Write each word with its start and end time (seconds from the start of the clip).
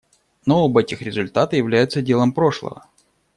Но 0.47 0.63
оба 0.65 0.81
этих 0.81 1.03
результата 1.03 1.55
являются 1.55 2.01
делом 2.01 2.33
прошлого. 2.33 2.87